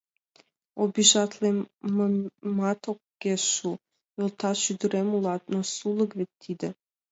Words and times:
Обижатлымемат 0.81 2.81
огеш 2.91 3.43
шу, 3.55 3.71
йолташ 4.17 4.59
ӱдырем 4.71 5.09
улат, 5.17 5.43
но 5.53 5.59
сулык 5.73 6.11
вет 6.19 6.31
тиде. 6.43 6.69